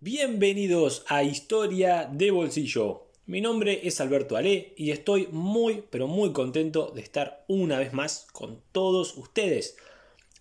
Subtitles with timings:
[0.00, 3.06] Bienvenidos a Historia de Bolsillo.
[3.24, 7.94] Mi nombre es Alberto Ale y estoy muy pero muy contento de estar una vez
[7.94, 9.78] más con todos ustedes.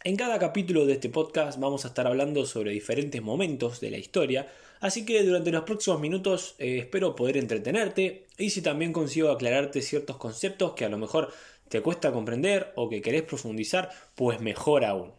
[0.04, 3.97] En cada capítulo de este podcast vamos a estar hablando sobre diferentes momentos de la
[3.97, 9.32] historia, así que durante los próximos minutos eh, espero poder entretenerte y si también consigo
[9.32, 11.32] aclararte ciertos conceptos que a lo mejor
[11.70, 15.14] te cuesta comprender o que querés profundizar, pues mejor aún.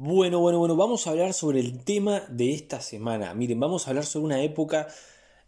[0.00, 3.34] Bueno, bueno, bueno, vamos a hablar sobre el tema de esta semana.
[3.34, 4.86] Miren, vamos a hablar sobre una época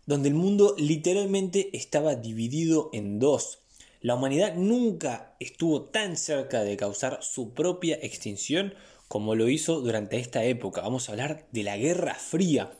[0.07, 3.61] donde el mundo literalmente estaba dividido en dos.
[4.01, 8.75] La humanidad nunca estuvo tan cerca de causar su propia extinción
[9.07, 10.81] como lo hizo durante esta época.
[10.81, 12.73] Vamos a hablar de la Guerra Fría.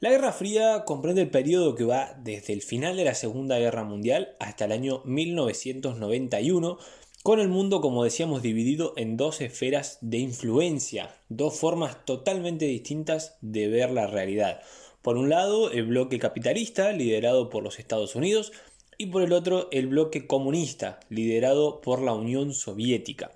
[0.00, 3.84] La Guerra Fría comprende el periodo que va desde el final de la Segunda Guerra
[3.84, 6.76] Mundial hasta el año 1991,
[7.22, 13.36] con el mundo, como decíamos, dividido en dos esferas de influencia, dos formas totalmente distintas
[13.42, 14.62] de ver la realidad.
[15.02, 18.52] Por un lado, el bloque capitalista, liderado por los Estados Unidos,
[18.96, 23.32] y por el otro el bloque comunista, liderado por la Unión Soviética.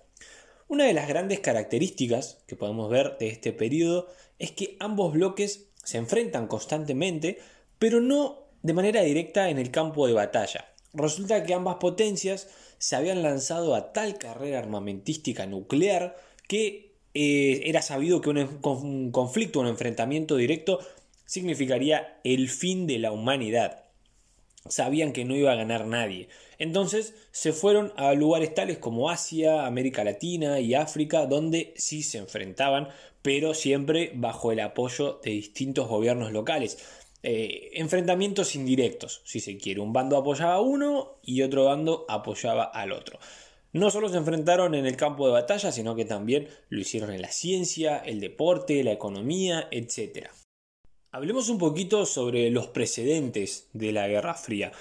[0.68, 5.68] Una de las grandes características que podemos ver de este periodo es que ambos bloques
[5.82, 7.38] se enfrentan constantemente,
[7.78, 10.73] pero no de manera directa en el campo de batalla.
[10.94, 16.16] Resulta que ambas potencias se habían lanzado a tal carrera armamentística nuclear
[16.48, 20.80] que eh, era sabido que un, un conflicto, un enfrentamiento directo
[21.26, 23.84] significaría el fin de la humanidad
[24.68, 26.28] sabían que no iba a ganar nadie.
[26.58, 32.18] Entonces se fueron a lugares tales como Asia, América Latina y África, donde sí se
[32.18, 32.88] enfrentaban,
[33.22, 36.78] pero siempre bajo el apoyo de distintos gobiernos locales.
[37.26, 39.80] Eh, enfrentamientos indirectos, si se quiere.
[39.80, 43.18] Un bando apoyaba a uno y otro bando apoyaba al otro.
[43.72, 47.22] No solo se enfrentaron en el campo de batalla, sino que también lo hicieron en
[47.22, 50.28] la ciencia, el deporte, la economía, etc.
[51.12, 54.72] Hablemos un poquito sobre los precedentes de la Guerra Fría.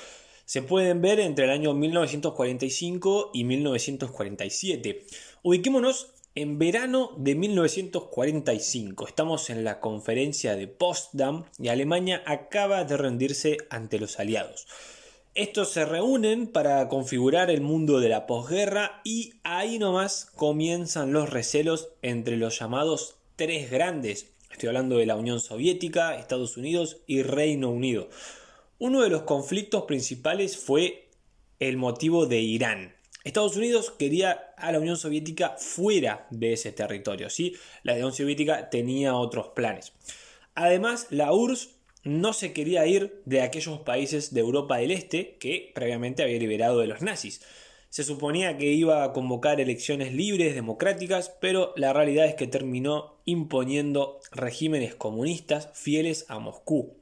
[0.44, 5.06] Se pueden ver entre el año 1945 y 1947.
[5.44, 9.08] Ubiquémonos en verano de 1945.
[9.08, 14.68] Estamos en la conferencia de Potsdam y Alemania acaba de rendirse ante los aliados.
[15.36, 21.30] Estos se reúnen para configurar el mundo de la posguerra y ahí nomás comienzan los
[21.30, 27.24] recelos entre los llamados tres grandes Estoy hablando de la Unión Soviética, Estados Unidos y
[27.24, 28.08] Reino Unido.
[28.78, 31.10] Uno de los conflictos principales fue
[31.60, 32.96] el motivo de Irán.
[33.24, 37.54] Estados Unidos quería a la Unión Soviética fuera de ese territorio, ¿sí?
[37.84, 39.94] La Unión Soviética tenía otros planes.
[40.56, 41.70] Además, la URSS
[42.04, 46.80] no se quería ir de aquellos países de Europa del Este que previamente había liberado
[46.80, 47.42] de los nazis.
[47.90, 53.18] Se suponía que iba a convocar elecciones libres, democráticas, pero la realidad es que terminó
[53.26, 56.98] imponiendo regímenes comunistas fieles a Moscú.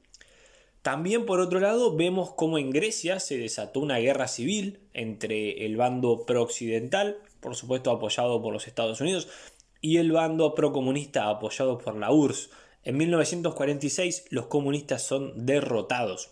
[0.82, 5.76] También por otro lado vemos cómo en Grecia se desató una guerra civil entre el
[5.76, 9.28] bando pro-occidental, por supuesto apoyado por los Estados Unidos,
[9.82, 12.50] y el bando pro-comunista apoyado por la URSS.
[12.84, 16.30] En 1946 los comunistas son derrotados.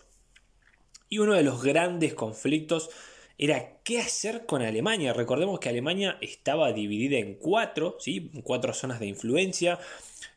[1.09, 2.89] Y uno de los grandes conflictos
[3.37, 5.13] era qué hacer con Alemania.
[5.13, 8.31] Recordemos que Alemania estaba dividida en cuatro, ¿sí?
[8.43, 9.79] cuatro zonas de influencia,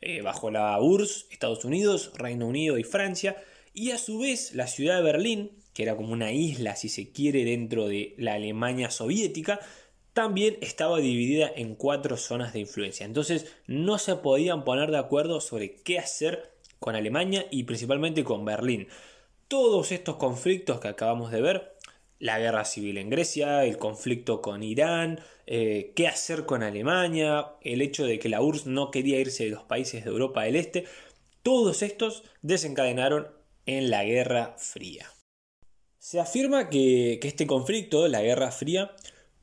[0.01, 3.37] eh, bajo la URSS, Estados Unidos, Reino Unido y Francia,
[3.73, 7.11] y a su vez la ciudad de Berlín, que era como una isla, si se
[7.11, 9.61] quiere, dentro de la Alemania soviética,
[10.15, 13.05] también estaba dividida en cuatro zonas de influencia.
[13.05, 18.45] Entonces no se podían poner de acuerdo sobre qué hacer con Alemania y principalmente con
[18.45, 18.89] Berlín.
[19.49, 21.75] Todos estos conflictos que acabamos de ver
[22.21, 27.83] la guerra civil en Grecia, el conflicto con Irán, eh, qué hacer con Alemania, el
[27.83, 30.85] hecho de que la URSS no quería irse de los países de Europa del Este,
[31.43, 33.29] todos estos desencadenaron
[33.67, 35.11] en la Guerra Fría.
[35.99, 38.95] Se afirma que, que este conflicto, la Guerra Fría,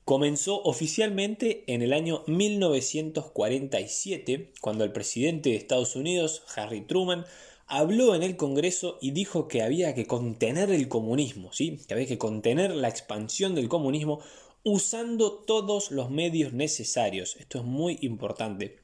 [0.06, 7.25] comenzó oficialmente en el año 1947, cuando el presidente de Estados Unidos, Harry Truman,
[7.67, 11.79] habló en el Congreso y dijo que había que contener el comunismo, ¿sí?
[11.87, 14.20] que había que contener la expansión del comunismo
[14.64, 17.37] usando todos los medios necesarios.
[17.40, 18.79] Esto es muy importante.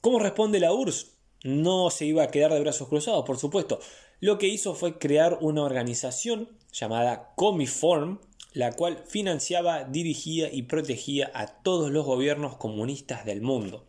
[0.00, 1.12] ¿Cómo responde la URSS?
[1.44, 3.78] No se iba a quedar de brazos cruzados, por supuesto.
[4.20, 8.18] Lo que hizo fue crear una organización llamada Comiform,
[8.52, 13.86] la cual financiaba, dirigía y protegía a todos los gobiernos comunistas del mundo.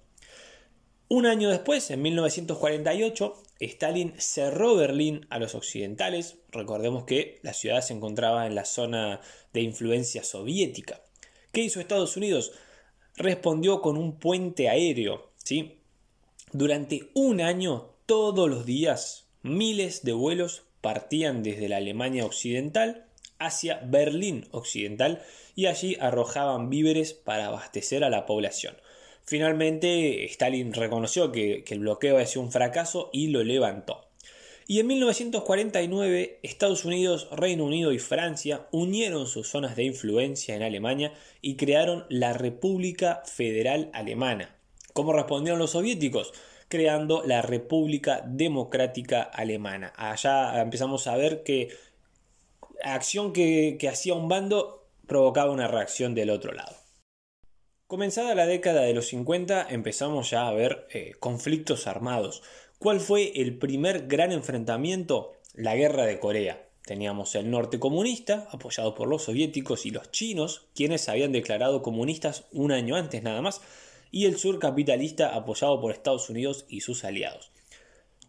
[1.10, 6.38] Un año después, en 1948, Stalin cerró Berlín a los occidentales.
[6.50, 9.22] Recordemos que la ciudad se encontraba en la zona
[9.54, 11.04] de influencia soviética.
[11.52, 12.54] ¿Qué hizo Estados Unidos?
[13.16, 15.32] Respondió con un puente aéreo.
[15.44, 15.82] ¿sí?
[16.52, 23.08] Durante un año, todos los días, miles de vuelos partían desde la Alemania occidental
[23.40, 25.22] hacia Berlín occidental
[25.56, 28.76] y allí arrojaban víveres para abastecer a la población.
[29.26, 34.06] Finalmente, Stalin reconoció que, el bloqueo había sido un fracaso y lo levantó.
[34.68, 40.64] Y en 1949, Estados Unidos, Reino Unido y Francia unieron sus zonas de influencia en
[40.64, 44.56] Alemania y crearon la República Federal Alemana.
[44.94, 46.34] ¿Cómo respondieron los soviéticos?
[46.70, 49.92] Creando la República Democrática Alemana.
[49.98, 51.70] Allá empezamos a ver que
[52.84, 56.84] acción que hacía un bando provocaba una reacción del otro lado.
[57.94, 62.42] Comenzada la década de los 50 empezamos ya a ver eh, conflictos armados.
[62.80, 65.34] ¿Cuál fue el primer gran enfrentamiento?
[65.54, 66.68] La guerra de Corea.
[66.86, 72.46] Teníamos el norte comunista, apoyado por los soviéticos y los chinos, quienes habían declarado comunistas
[72.52, 73.62] un año antes nada más,
[74.10, 77.52] y el sur capitalista, apoyado por Estados Unidos y sus aliados.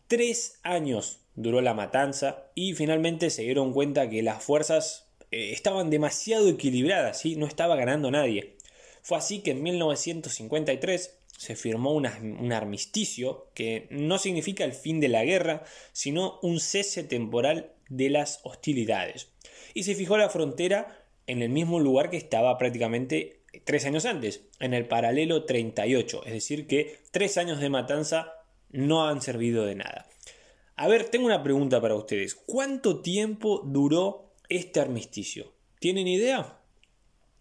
[0.09, 5.91] Tres años duró la matanza y finalmente se dieron cuenta que las fuerzas eh, estaban
[5.91, 8.57] demasiado equilibradas, y no estaba ganando nadie.
[9.03, 15.09] Fue así que en 1953 se firmó un armisticio que no significa el fin de
[15.09, 19.29] la guerra, sino un cese temporal de las hostilidades.
[19.75, 24.43] Y se fijó la frontera en el mismo lugar que estaba prácticamente tres años antes,
[24.61, 28.33] en el paralelo 38, es decir, que tres años de matanza
[28.71, 30.07] no han servido de nada.
[30.77, 32.35] A ver, tengo una pregunta para ustedes.
[32.35, 35.53] ¿Cuánto tiempo duró este armisticio?
[35.79, 36.59] ¿Tienen idea?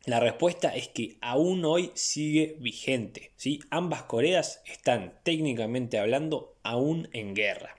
[0.06, 3.32] La respuesta es que aún hoy sigue vigente.
[3.36, 3.60] ¿sí?
[3.72, 7.76] Ambas Coreas están técnicamente hablando aún en guerra.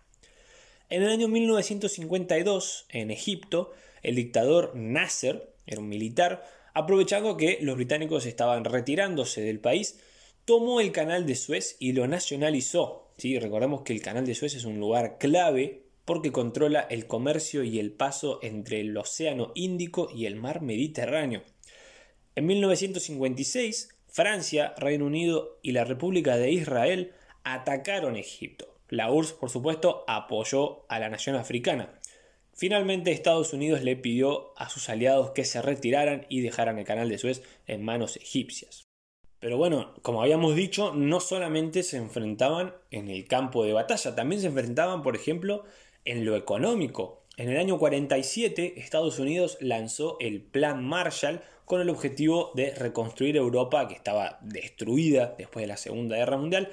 [0.90, 3.70] En el año 1952, en Egipto,
[4.02, 10.00] el dictador Nasser, era un militar, aprovechando que los británicos estaban retirándose del país,
[10.44, 13.03] tomó el canal de Suez y lo nacionalizó.
[13.16, 13.38] ¿Sí?
[13.38, 17.78] Recordemos que el canal de Suez es un lugar clave porque controla el comercio y
[17.78, 21.42] el paso entre el Océano Índico y el Mar Mediterráneo.
[22.34, 27.12] En 1956, Francia, Reino Unido y la República de Israel
[27.42, 28.74] atacaron Egipto.
[28.88, 31.98] La URSS, por supuesto, apoyó a la nación africana.
[32.52, 37.08] Finalmente, Estados Unidos le pidió a sus aliados que se retiraran y dejaran el canal
[37.08, 38.86] de Suez en manos egipcias.
[39.44, 44.40] Pero bueno, como habíamos dicho, no solamente se enfrentaban en el campo de batalla, también
[44.40, 45.64] se enfrentaban, por ejemplo,
[46.06, 47.20] en lo económico.
[47.36, 53.36] En el año 47, Estados Unidos lanzó el Plan Marshall con el objetivo de reconstruir
[53.36, 56.70] Europa que estaba destruida después de la Segunda Guerra Mundial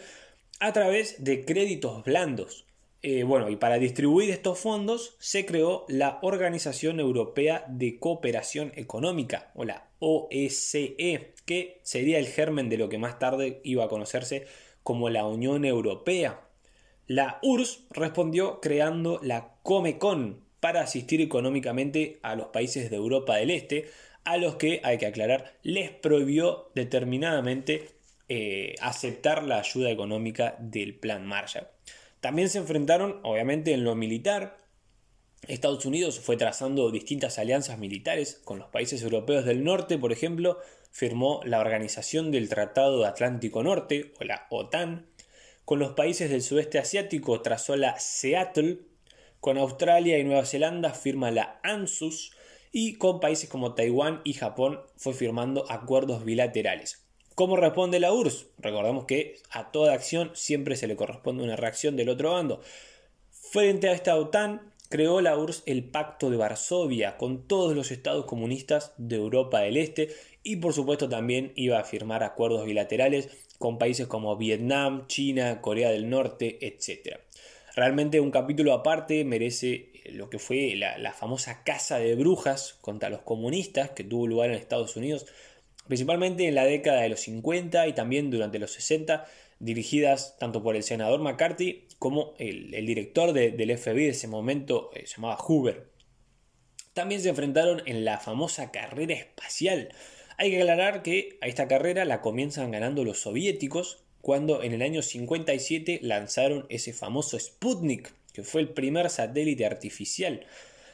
[0.61, 2.63] a través de créditos blandos.
[3.03, 9.51] Eh, bueno, y para distribuir estos fondos se creó la Organización Europea de Cooperación Económica,
[9.55, 14.45] o la OSCE, que sería el germen de lo que más tarde iba a conocerse
[14.83, 16.41] como la Unión Europea.
[17.07, 23.49] La URSS respondió creando la Comecon para asistir económicamente a los países de Europa del
[23.49, 23.89] Este,
[24.23, 27.89] a los que, hay que aclarar, les prohibió determinadamente
[28.29, 31.67] eh, aceptar la ayuda económica del Plan Marshall.
[32.21, 34.57] También se enfrentaron, obviamente, en lo militar.
[35.47, 40.59] Estados Unidos fue trazando distintas alianzas militares con los países europeos del norte, por ejemplo,
[40.91, 45.07] firmó la Organización del Tratado de Atlántico Norte, o la OTAN.
[45.65, 48.81] Con los países del sudeste asiático trazó la Seattle.
[49.39, 52.33] Con Australia y Nueva Zelanda firma la ANSUS
[52.71, 57.00] y con países como Taiwán y Japón fue firmando acuerdos bilaterales.
[57.41, 58.45] ¿Cómo responde la URSS?
[58.59, 62.61] Recordemos que a toda acción siempre se le corresponde una reacción del otro bando.
[63.31, 68.25] Frente a esta OTAN, creó la URSS el Pacto de Varsovia con todos los estados
[68.25, 70.09] comunistas de Europa del Este
[70.43, 75.89] y por supuesto también iba a firmar acuerdos bilaterales con países como Vietnam, China, Corea
[75.89, 77.21] del Norte, etc.
[77.75, 83.21] Realmente un capítulo aparte merece lo que fue la, famosa caza de brujas contra los
[83.21, 85.25] comunistas que tuvo lugar en Estados Unidos,
[85.87, 89.25] principalmente en la década de los 50 y también durante los 60,
[89.59, 95.05] dirigidas tanto por el senador McCarthy como el, director del FBI de ese momento, eh,
[95.05, 95.91] llamaba Hoover.
[96.93, 99.93] También se enfrentaron en la famosa carrera espacial.
[100.37, 104.81] Hay que aclarar que a esta carrera la comienzan ganando los soviéticos cuando en el
[104.81, 110.45] año 57 lanzaron ese famoso Sputnik, que fue el primer satélite artificial.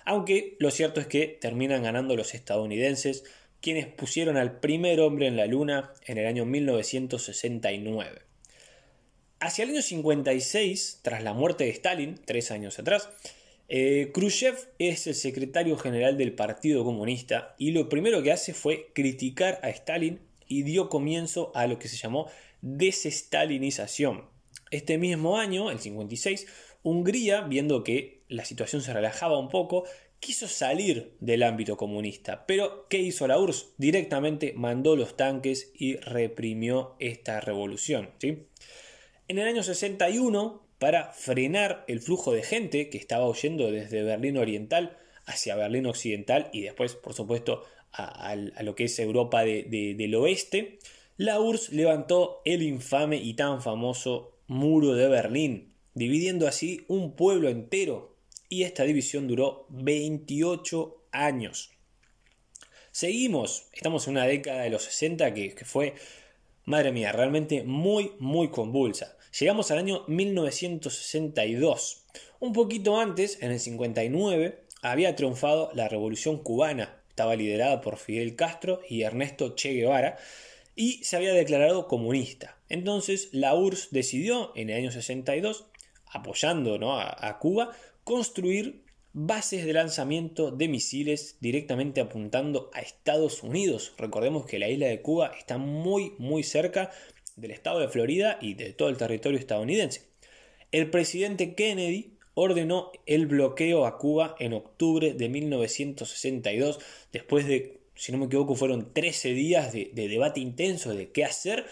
[0.05, 3.23] Aunque lo cierto es que terminan ganando los estadounidenses,
[3.61, 8.21] quienes pusieron al primer hombre en la Luna en el año 1969.
[9.39, 13.09] Hacia el año 56, tras la muerte de Stalin, tres años atrás,
[13.69, 18.91] eh, Khrushchev es el secretario general del Partido Comunista y lo primero que hace fue
[18.93, 22.29] criticar a Stalin y dio comienzo a lo que se llamó
[22.61, 24.25] desestalinización.
[24.71, 26.47] Este mismo año, el 56,
[26.83, 29.83] Hungría, viendo que la situación se relajaba un poco,
[30.19, 32.45] quiso salir del ámbito comunista.
[32.45, 33.73] Pero, ¿qué hizo la URSS?
[33.77, 38.09] Directamente mandó los tanques y reprimió esta revolución.
[38.19, 38.47] ¿sí?
[39.27, 44.37] En el año 61, para frenar el flujo de gente que estaba huyendo desde Berlín
[44.37, 50.79] Oriental hacia Berlín Occidental y después, por supuesto, a, lo que es Europa del oeste,
[51.17, 57.49] la URSS levantó el infame y tan famoso muro de Berlín, dividiendo así un pueblo
[57.49, 58.16] entero
[58.49, 61.71] y esta división duró 28 años.
[62.91, 65.93] Seguimos, estamos en una década de los 60 que, fue,
[66.65, 69.17] madre mía, realmente muy, muy convulsa.
[69.39, 72.05] Llegamos al año 1962.
[72.39, 77.03] Un poquito antes, en el 59, había triunfado la Revolución Cubana.
[77.09, 80.17] Estaba liderada por Fidel Castro y Ernesto Che Guevara
[80.75, 82.57] y se había declarado comunista.
[82.69, 85.65] Entonces la URSS decidió en el año 62,
[86.11, 86.99] apoyando ¿no?
[86.99, 87.71] a Cuba,
[88.07, 93.93] construir bases de lanzamiento de misiles directamente apuntando a Estados Unidos.
[93.97, 96.89] Recordemos que la isla de Cuba está muy muy cerca
[97.35, 100.03] del estado de Florida y de todo el territorio estadounidense.
[100.71, 106.79] El presidente Kennedy ordenó el bloqueo a Cuba en octubre de 1962,
[107.11, 111.25] después de, si no me equivoco, fueron 13 días de, de debate intenso de qué
[111.25, 111.65] hacer,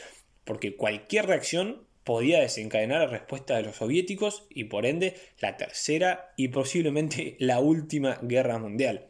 [0.44, 6.34] porque cualquier reacción podía desencadenar la respuesta de los soviéticos y por ende la tercera
[6.38, 9.08] y posiblemente la última guerra mundial.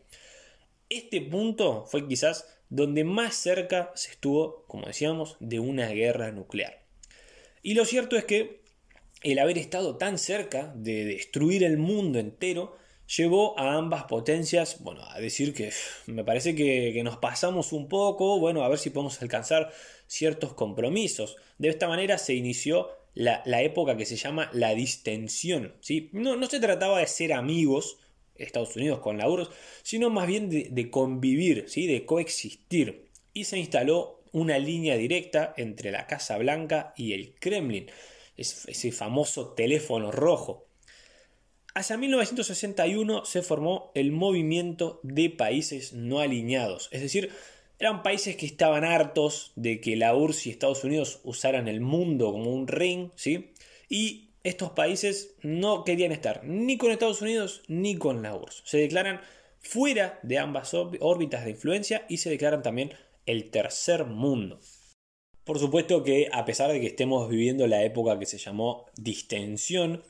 [0.90, 6.84] Este punto fue quizás donde más cerca se estuvo, como decíamos, de una guerra nuclear.
[7.62, 8.62] Y lo cierto es que
[9.24, 15.02] el haber estado tan cerca de destruir el mundo entero llevó a ambas potencias, bueno,
[15.10, 15.72] a decir que
[16.08, 19.72] me parece que, nos pasamos un poco, bueno, a ver si podemos alcanzar
[20.08, 21.38] ciertos compromisos.
[21.58, 25.74] De esta manera se inició la, época que se llama la distensión.
[25.82, 26.10] ¿sí?
[26.14, 27.98] No, no, se trataba de ser amigos,
[28.36, 29.50] Estados Unidos con la URSS,
[29.84, 31.88] sino más bien de, convivir, ¿sí?
[31.88, 33.06] de coexistir.
[33.34, 37.90] Y se instaló una línea directa entre la Casa Blanca y el Kremlin,
[38.36, 40.66] ese famoso teléfono rojo.
[41.78, 47.32] Hacia 1961 se formó el movimiento de países no alineados, es decir,
[47.80, 52.32] eran países que estaban hartos de que la URSS y Estados Unidos usaran el mundo
[52.32, 53.52] como un ring, ¿sí?
[53.90, 58.62] Y estos países no querían estar ni con Estados Unidos ni con la URSS.
[58.64, 59.20] Se declaran
[59.60, 62.94] fuera de ambas órbitas de influencia y se declaran también
[63.26, 64.62] el tercer mundo.
[65.44, 70.04] Por supuesto que a pesar de que estemos viviendo la época que se llamó distensión,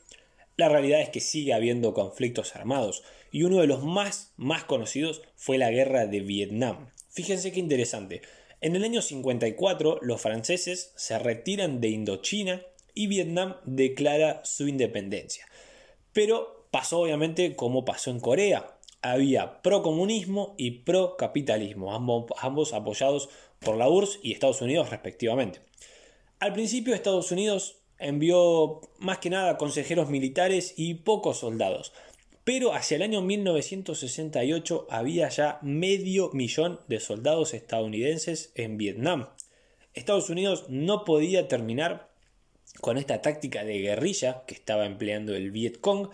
[0.56, 5.22] la realidad es que sigue habiendo conflictos armados y uno de los más, más conocidos
[5.34, 6.90] fue la guerra de Vietnam.
[7.10, 8.22] Fíjense qué interesante.
[8.60, 12.62] En el año 54 los franceses se retiran de Indochina
[12.94, 15.46] y Vietnam declara su independencia.
[16.12, 18.78] Pero pasó obviamente como pasó en Corea.
[19.02, 23.28] Había pro-comunismo y pro-capitalismo, ambos, ambos apoyados
[23.60, 25.60] por la URSS y Estados Unidos respectivamente.
[26.38, 31.92] Al principio Estados Unidos envió más que nada consejeros militares y pocos soldados,
[32.44, 39.30] pero hacia el año 1968 había ya medio millón de soldados estadounidenses en Vietnam.
[39.94, 42.10] Estados Unidos no podía terminar
[42.80, 46.10] con esta táctica de guerrilla que estaba empleando el Vietcong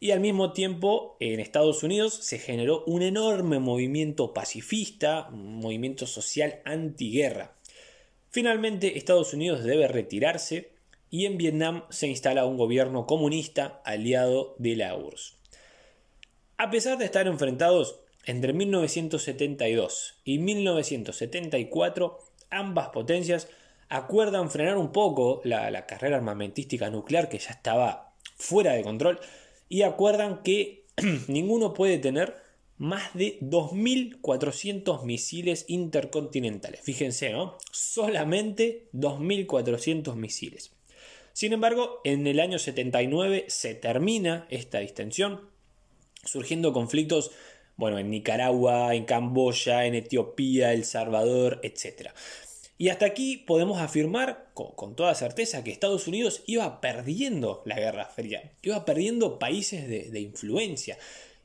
[0.00, 6.06] y al mismo tiempo en Estados Unidos se generó un enorme movimiento pacifista, un movimiento
[6.06, 7.56] social antiguerra.
[8.30, 10.73] Finalmente Estados Unidos debe retirarse
[11.14, 15.36] y en Vietnam se instala un gobierno comunista aliado de la URSS.
[16.58, 22.18] A pesar de estar enfrentados entre 1972 y 1974,
[22.50, 23.46] ambas potencias
[23.88, 29.20] acuerdan frenar un poco la, carrera armamentística nuclear que ya estaba fuera de control
[29.68, 30.84] y acuerdan que
[31.28, 32.34] ninguno puede tener
[32.76, 36.80] más de 2.400 misiles intercontinentales.
[36.80, 37.56] Fíjense, ¿no?
[37.70, 40.74] Solamente 2.400 misiles.
[41.34, 45.50] Sin embargo, en el año 79 se termina esta distensión
[46.24, 47.32] surgiendo conflictos,
[47.76, 52.10] bueno, en Nicaragua, en Camboya, en Etiopía, El Salvador, etc.
[52.78, 58.06] Y hasta aquí podemos afirmar con, toda certeza que Estados Unidos iba perdiendo la Guerra
[58.06, 60.98] Fría, iba perdiendo países de, de influencia.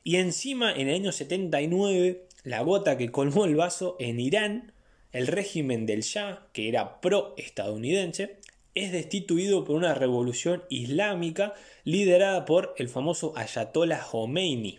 [0.04, 4.72] Y encima, en el año 79, la gota que colmó el vaso en Irán,
[5.10, 8.39] el régimen del Shah, que era pro-estadounidense,
[8.74, 14.78] es destituido por una revolución islámica liderada por el famoso Ayatollah Khomeini.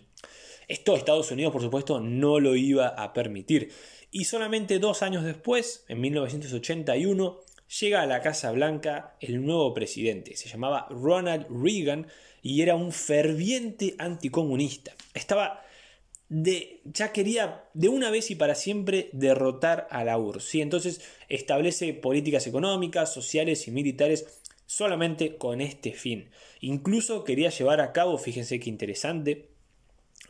[0.68, 3.70] Esto Estados Unidos, por supuesto, no lo iba a permitir.
[4.10, 7.40] Y solamente dos años después, en 1981,
[7.80, 10.36] llega a la Casa Blanca el nuevo presidente.
[10.36, 12.06] Se llamaba Ronald Reagan
[12.42, 14.94] y era un ferviente anticomunista.
[15.14, 15.62] Estaba
[16.32, 20.54] de, ya quería de una vez y para siempre derrotar a la URSS.
[20.56, 26.30] Entonces establece políticas económicas, sociales y militares solamente con este fin.
[26.60, 29.50] Incluso quería llevar a cabo, fíjense qué interesante,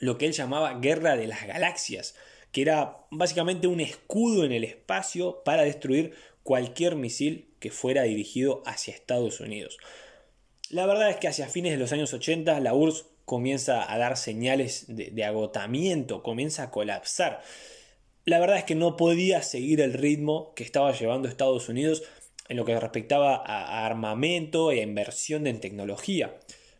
[0.01, 2.17] lo que él llamaba Guerra de las Galaxias,
[2.51, 8.65] que era básicamente un escudo en el espacio para destruir cualquier misil que fuera dirigido
[8.67, 9.79] hacia Estados Unidos.
[10.69, 14.17] La verdad es que hacia fines de los años 80 la URSS comienza a dar
[14.17, 17.41] señales de, agotamiento, comienza a colapsar.
[18.25, 22.03] La verdad es que no podía seguir el ritmo que estaba llevando Estados Unidos
[22.49, 26.39] en lo que respectaba a, armamento y a inversión en tecnología.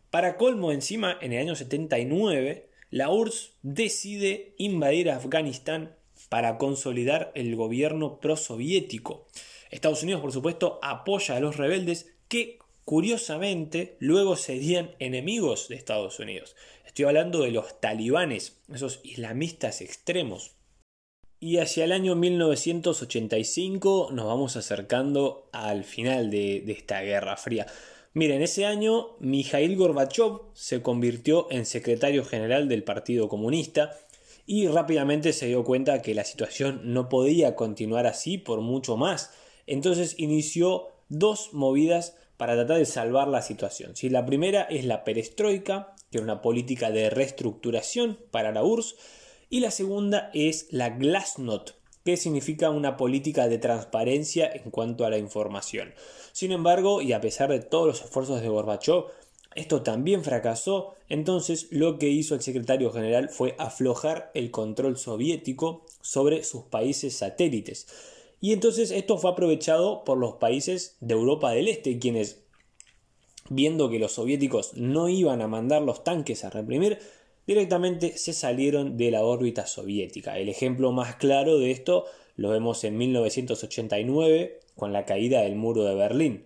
[0.09, 5.95] Para colmo, encima, en el año 79, la URSS decide invadir Afganistán
[6.29, 9.27] para consolidar el gobierno prosoviético.
[9.71, 16.19] Estados Unidos, por supuesto, apoya a los rebeldes que curiosamente luego serían enemigos de Estados
[16.19, 16.55] Unidos.
[16.85, 20.51] Estoy hablando de los talibanes, esos islamistas extremos.
[21.39, 27.67] Y hacia el año 1985 nos vamos acercando al final de, de esta Guerra Fría.
[28.13, 33.97] Miren, ese año Mikhail Gorbachev se convirtió en secretario general del Partido Comunista
[34.45, 39.31] y rápidamente se dio cuenta que la situación no podía continuar así por mucho más.
[39.65, 43.95] Entonces inició dos movidas para tratar de salvar la situación.
[43.95, 48.95] Si La primera es la perestroika, que era una política de reestructuración para la URSS,
[49.49, 51.71] y la segunda es la glasnost,
[52.03, 55.93] que significa una política de transparencia en cuanto a la información.
[56.31, 59.05] Sin embargo, y a pesar de todos los esfuerzos de Gorbachev,
[59.55, 65.85] esto también fracasó, entonces lo que hizo el secretario general fue aflojar el control soviético
[66.01, 67.87] sobre sus países satélites.
[68.43, 72.43] Y entonces esto fue aprovechado por los países de Europa del Este, quienes,
[73.49, 76.99] viendo que los soviéticos no iban a mandar los tanques a reprimir,
[77.47, 80.37] directamente se salieron de la órbita soviética.
[80.37, 82.03] El ejemplo más claro de esto
[82.35, 86.43] lo vemos en 1989 con la caída del muro de Berlín.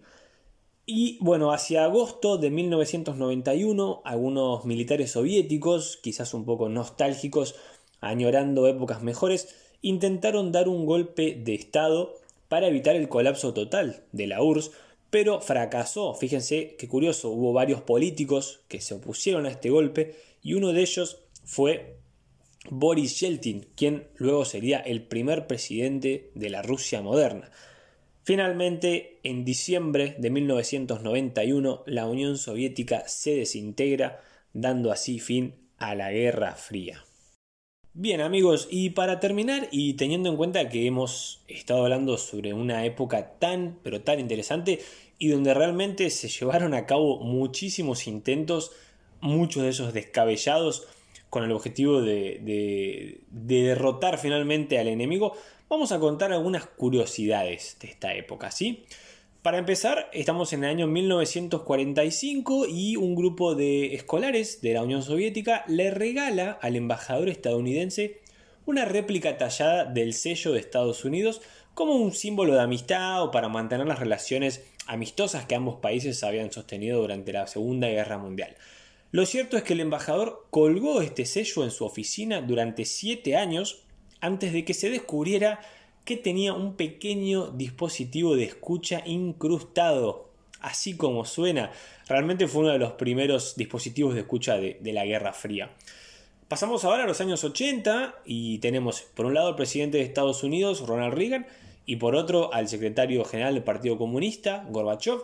[0.85, 7.55] Y bueno, hacia agosto de 1991, algunos militares soviéticos, quizás un poco nostálgicos,
[8.01, 12.15] añorando épocas mejores, intentaron dar un golpe de Estado
[12.47, 14.71] para evitar el colapso total de la URSS,
[15.09, 16.13] pero fracasó.
[16.13, 20.81] Fíjense qué curioso, hubo varios políticos que se opusieron a este golpe y uno de
[20.81, 21.97] ellos fue
[22.69, 27.49] Boris Yeltsin, quien luego sería el primer presidente de la Rusia moderna.
[28.23, 36.11] Finalmente, en diciembre de 1991, la Unión Soviética se desintegra, dando así fin a la
[36.11, 37.05] Guerra Fría.
[37.99, 42.85] Bien amigos, y para terminar y teniendo en cuenta que hemos estado hablando sobre una
[42.85, 44.81] época tan, pero tan interesante
[45.17, 48.71] y donde realmente se llevaron a cabo muchísimos intentos,
[49.19, 50.87] muchos de esos descabellados,
[51.31, 55.33] con el objetivo de, derrotar finalmente al enemigo,
[55.67, 58.85] vamos a contar algunas curiosidades de esta época, ¿sí?
[59.47, 65.03] Para empezar, estamos en el año 1945 y un grupo de escolares de la Unión
[65.03, 68.19] Soviética le regala al embajador estadounidense
[68.65, 71.41] una réplica tallada del sello de Estados Unidos
[71.75, 76.51] como un símbolo de amistad o para mantener las relaciones amistosas que ambos países habían
[76.51, 78.57] sostenido durante la Segunda Guerra Mundial.
[79.11, 83.85] Lo cierto es que el embajador colgó este sello en su oficina durante siete años
[84.19, 85.61] antes de que se descubriera
[86.07, 90.29] que tenía un pequeño dispositivo de escucha incrustado.
[90.61, 91.73] Así como suena,
[92.07, 95.75] realmente fue uno de los primeros dispositivos de escucha de, la Guerra Fría.
[96.47, 100.43] Pasamos ahora a los años 80 y tenemos por un lado al presidente de Estados
[100.43, 101.45] Unidos, Ronald Reagan,
[101.85, 105.19] y por otro al secretario general del Partido Comunista, Gorbachev,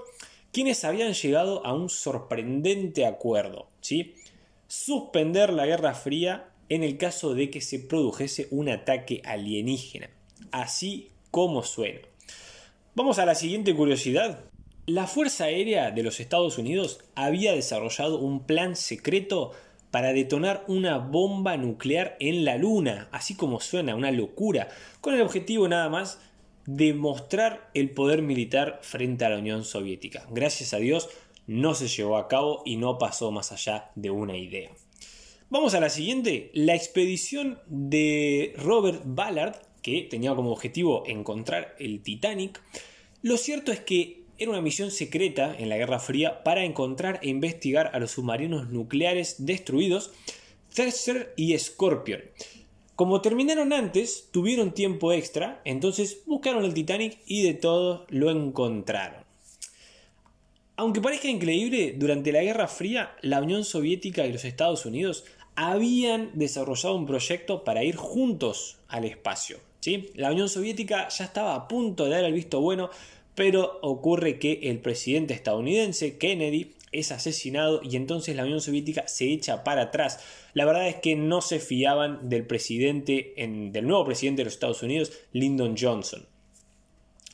[0.52, 4.15] quienes habían llegado a un sorprendente acuerdo, ¿sí?
[4.67, 10.10] Suspender la Guerra Fría en el caso de que se produjese un ataque alienígena
[10.52, 12.00] así como suena.
[12.96, 14.40] Vamos a la siguiente curiosidad.
[14.86, 19.52] La Fuerza Aérea de los Estados Unidos había desarrollado un plan secreto
[19.92, 24.70] para detonar una bomba nuclear en la Luna, así como suena, una locura,
[25.02, 26.20] con el objetivo nada más
[26.66, 30.26] de mostrar el poder militar frente a la Unión Soviética.
[30.32, 31.10] Gracias a Dios
[31.48, 34.72] no se llevó a cabo y no pasó más allá de una idea.
[35.50, 42.02] Vamos a la siguiente, la expedición de Robert Ballard que tenía como objetivo encontrar el
[42.02, 42.60] Titanic,
[43.22, 47.30] lo cierto es que era una misión secreta en la Guerra Fría para encontrar e
[47.30, 50.12] investigar a los submarinos nucleares destruidos,
[50.74, 52.22] Thruster y Scorpion.
[52.96, 59.24] Como terminaron antes, tuvieron tiempo extra, entonces buscaron el Titanic y de todo lo encontraron.
[60.76, 66.32] Aunque parezca increíble, durante la Guerra Fría, la Unión Soviética y los Estados Unidos habían
[66.34, 69.60] desarrollado un proyecto para ir juntos al espacio.
[70.15, 72.89] La Unión Soviética ya estaba a punto de dar el visto bueno,
[73.36, 79.32] pero ocurre que el presidente estadounidense, Kennedy, es asesinado y entonces la Unión Soviética se
[79.32, 80.19] echa para atrás.
[80.54, 84.84] La verdad es que no se fiaban del presidente, del nuevo presidente de los Estados
[84.84, 86.26] Unidos, Lyndon Johnson.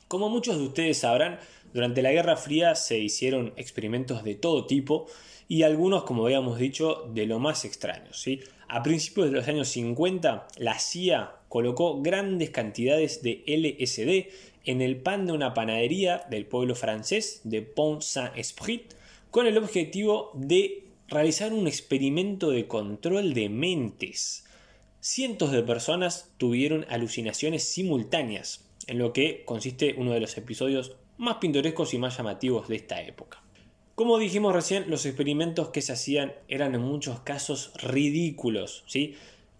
[0.07, 1.39] Como muchos de ustedes sabrán,
[1.73, 5.07] durante la Guerra Fría se hicieron experimentos de todo tipo
[5.51, 8.21] y algunos, como habíamos dicho, de lo más extraños.
[8.21, 8.39] ¿sí?
[8.67, 14.31] A principios de los años 50, la CIA colocó grandes cantidades de LSD
[14.69, 18.93] en el pan de una panadería del pueblo francés de Pont-Saint-Esprit
[19.31, 24.45] con el objetivo de realizar un experimento de control de mentes.
[24.99, 31.38] Cientos de personas tuvieron alucinaciones simultáneas, en lo que consiste uno de los episodios más
[31.38, 33.41] pintorescos y más llamativos de esta época.
[33.99, 38.85] Como dijimos recién, los experimentos que se hacían eran en muchos casos ridículos.
[38.88, 39.17] ¿sí?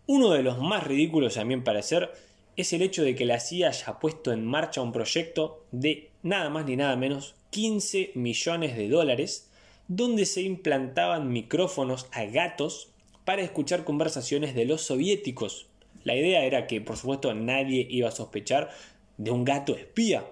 [0.08, 2.14] Uno de los más ridículos, a mi parecer,
[2.56, 6.50] es el hecho de que la CIA haya puesto en marcha un proyecto de nada
[6.50, 9.52] más ni nada menos 15 millones de dólares
[9.90, 12.92] donde se implantaban micrófonos a gatos
[13.26, 15.68] para escuchar conversaciones de los soviéticos.
[16.06, 18.70] La idea era que, por supuesto, nadie iba a sospechar
[19.18, 20.26] de un gato espía.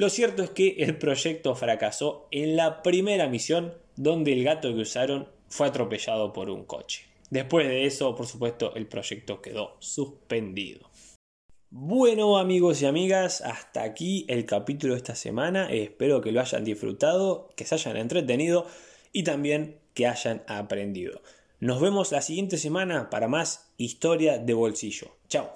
[0.00, 4.80] Lo cierto es que el proyecto fracasó en la primera misión donde el gato que
[4.80, 7.04] usaron fue atropellado por un coche.
[7.28, 10.88] Después de eso, por supuesto, el proyecto quedó suspendido.
[11.68, 15.70] Bueno amigos y amigas, hasta aquí el capítulo de esta semana.
[15.70, 18.66] Espero que lo hayan disfrutado, que se hayan entretenido
[19.12, 21.20] y también que hayan aprendido.
[21.58, 25.08] Nos vemos la siguiente semana para más historia de bolsillo.
[25.28, 25.52] Chao.